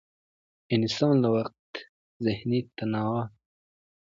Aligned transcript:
انسان 0.75 1.13
له 1.23 1.29
د 1.31 1.33
وقتي 1.37 1.81
ذهني 2.25 2.59
تناو 2.77 3.11
نه 3.23 3.23